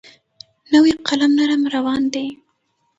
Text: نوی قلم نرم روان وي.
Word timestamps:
نوی 0.71 0.93
قلم 1.07 1.31
نرم 1.37 1.61
روان 1.75 2.03
وي. 2.13 2.27